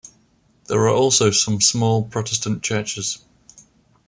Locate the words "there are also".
0.65-1.29